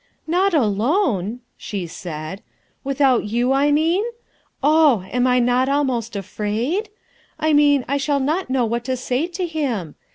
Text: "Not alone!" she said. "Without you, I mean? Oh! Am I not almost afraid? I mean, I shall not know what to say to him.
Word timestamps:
"Not 0.25 0.55
alone!" 0.55 1.41
she 1.57 1.85
said. 1.85 2.41
"Without 2.83 3.25
you, 3.25 3.51
I 3.53 3.71
mean? 3.71 4.03
Oh! 4.63 5.05
Am 5.11 5.27
I 5.27 5.37
not 5.37 5.69
almost 5.69 6.15
afraid? 6.15 6.89
I 7.39 7.53
mean, 7.53 7.85
I 7.87 7.97
shall 7.97 8.19
not 8.19 8.49
know 8.49 8.65
what 8.65 8.83
to 8.85 8.97
say 8.97 9.27
to 9.27 9.45
him. 9.45 9.93